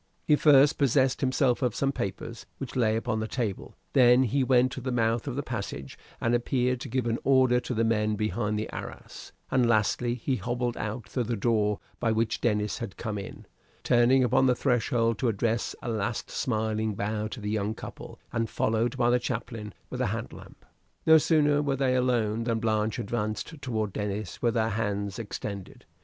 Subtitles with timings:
[0.25, 4.71] He first possessed himself of some papers which lay upon the table; then he went
[4.71, 8.15] to the mouth of the passage and appeared to give an order to the men
[8.15, 12.97] behind the arras; and lastly he hobbled out through the door by which Denis had
[12.97, 13.45] come in,
[13.83, 18.49] turning upon the threshold to address a last smiling bow to the young couple, and
[18.49, 20.65] followed by the chaplain with a hand lamp.
[21.05, 25.85] No sooner were they alone than Blanche advanced toward Denis with her hands extended.